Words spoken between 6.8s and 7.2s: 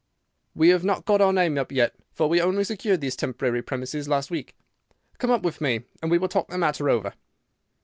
over.